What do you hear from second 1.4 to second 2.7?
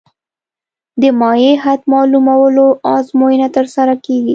حد معلومولو